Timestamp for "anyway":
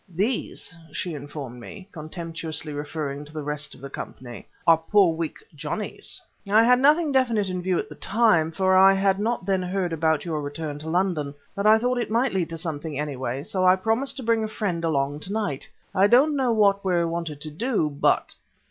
12.99-13.43